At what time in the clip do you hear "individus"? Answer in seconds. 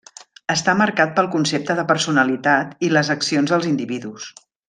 3.75-4.27